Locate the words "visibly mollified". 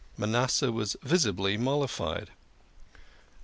1.03-2.31